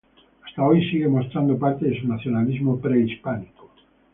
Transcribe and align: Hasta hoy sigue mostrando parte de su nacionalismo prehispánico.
Hasta 0.43 0.63
hoy 0.65 0.81
sigue 0.89 1.07
mostrando 1.07 1.59
parte 1.59 1.85
de 1.85 2.01
su 2.01 2.07
nacionalismo 2.07 2.79
prehispánico. 2.79 3.69